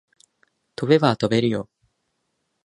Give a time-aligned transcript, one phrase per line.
[0.75, 1.69] 飛べば飛べるよ